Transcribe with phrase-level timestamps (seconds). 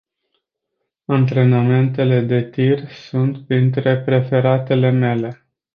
[1.05, 5.43] Antrenamentele de tir sunt printre preferatele mele.